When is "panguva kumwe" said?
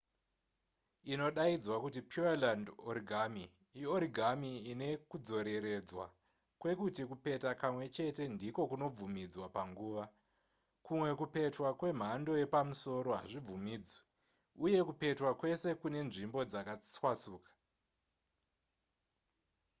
9.55-11.09